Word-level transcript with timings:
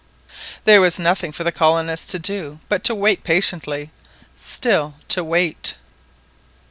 There 0.65 0.81
was 0.81 0.97
then 0.97 1.03
nothing 1.03 1.31
for 1.31 1.43
the 1.43 1.51
colonists 1.51 2.07
to 2.07 2.17
do 2.17 2.59
but 2.69 2.83
to 2.85 2.95
wait 2.95 3.23
patiently,—still 3.23 4.95
to 5.09 5.23
wait! 5.23 5.75